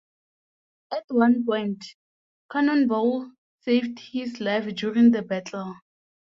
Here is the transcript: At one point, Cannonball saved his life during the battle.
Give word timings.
At 0.91 1.03
one 1.09 1.45
point, 1.45 1.85
Cannonball 2.51 3.33
saved 3.59 3.99
his 3.99 4.39
life 4.41 4.65
during 4.75 5.11
the 5.11 5.21
battle. 5.21 5.75